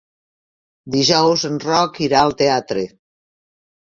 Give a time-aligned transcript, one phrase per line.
[0.95, 2.87] Dijous en Roc irà al teatre.